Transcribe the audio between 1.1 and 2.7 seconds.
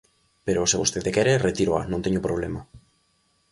quere, retíroa, non teño problema.